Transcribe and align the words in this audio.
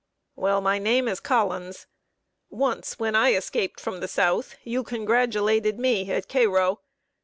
"Well, 0.35 0.61
my 0.61 0.79
name 0.79 1.07
is 1.07 1.19
Collins. 1.19 1.85
Once, 2.49 2.97
when 2.97 3.15
I 3.15 3.33
escaped 3.33 3.79
from 3.79 3.99
the 3.99 4.07
South, 4.07 4.55
you 4.63 4.81
congratulated 4.83 5.77
me 5.77 6.11
at 6.11 6.27
Cairo. 6.27 6.79